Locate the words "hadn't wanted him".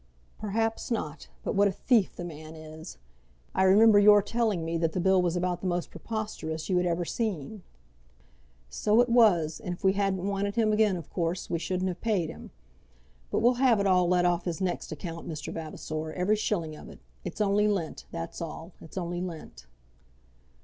9.93-10.73